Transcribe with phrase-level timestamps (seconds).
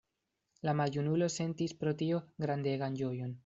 [0.67, 3.39] La maljunulo sentis pro tio grandegan ĝojon.